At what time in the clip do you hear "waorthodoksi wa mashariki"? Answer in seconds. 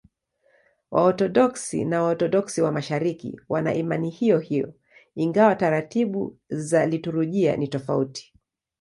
2.03-3.39